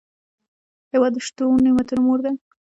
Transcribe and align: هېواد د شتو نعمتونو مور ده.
هېواد 0.91 1.13
د 1.15 1.17
شتو 1.27 1.45
نعمتونو 1.65 2.01
مور 2.05 2.19
ده. 2.25 2.31